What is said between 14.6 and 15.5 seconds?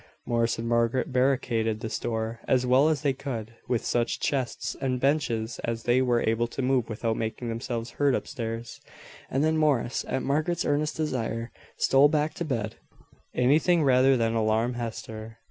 Hester.